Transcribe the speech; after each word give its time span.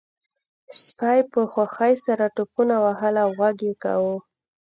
سپي 0.81 1.19
په 1.31 1.41
خوښۍ 1.51 1.93
سره 2.05 2.25
ټوپونه 2.35 2.75
وهل 2.85 3.13
او 3.23 3.29
غږ 3.39 3.57
یې 3.67 3.73
کاوه 3.83 4.15